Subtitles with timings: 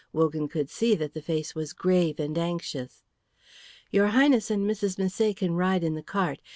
[0.13, 3.03] Wogan could see that the face was grave and anxious.
[3.91, 4.95] "Your Highness and Mrs.
[4.97, 6.39] Misset can ride in the cart.